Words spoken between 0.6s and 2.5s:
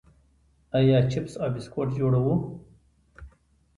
آیا چپس او بسکټ جوړوو؟